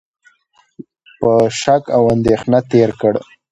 په 1.19 1.31
شک 1.61 1.83
او 1.97 2.03
اندېښنه 2.15 2.59
تېر 2.71 2.89
کړ، 3.01 3.13